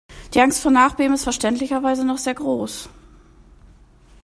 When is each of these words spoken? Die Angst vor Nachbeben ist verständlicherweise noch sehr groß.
Die 0.33 0.41
Angst 0.41 0.63
vor 0.63 0.71
Nachbeben 0.71 1.13
ist 1.13 1.25
verständlicherweise 1.25 2.03
noch 2.03 2.17
sehr 2.17 2.33
groß. 2.33 2.89